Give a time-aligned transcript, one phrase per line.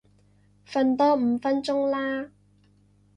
[0.67, 2.31] 瞓多五分鐘啦